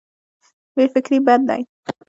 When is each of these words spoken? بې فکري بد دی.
بې 0.75 0.83
فکري 0.93 1.19
بد 1.25 1.41
دی. 1.49 1.61